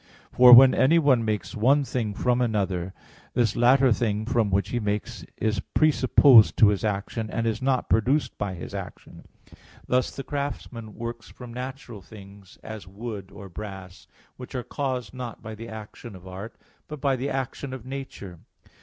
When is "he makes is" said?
4.69-5.59